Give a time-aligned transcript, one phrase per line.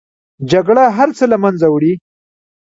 [0.51, 1.93] جګړه هر څه له منځه وړي